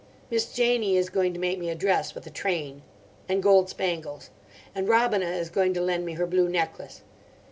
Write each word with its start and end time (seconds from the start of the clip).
Miss 0.31 0.51
Janie 0.51 0.97
is 0.97 1.11
going 1.11 1.31
to 1.35 1.39
make 1.39 1.59
me 1.59 1.69
a 1.69 1.75
dress 1.75 2.15
with 2.15 2.25
a 2.25 2.31
train. 2.31 2.81
And 3.29 3.43
gold 3.43 3.69
spangles. 3.69 4.31
And 4.73 4.89
Robina 4.89 5.27
is 5.29 5.51
going 5.51 5.75
to 5.75 5.81
lend 5.81 6.07
me 6.07 6.13
her 6.13 6.25
blue 6.25 6.49
necklace. 6.49 7.03